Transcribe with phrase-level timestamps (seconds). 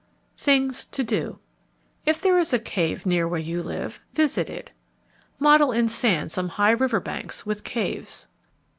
[0.35, 1.39] THINGS TO DO
[2.07, 4.71] If there is a cave near where you live, visit it.
[5.39, 8.25] _Model in sand some high river banks with caves.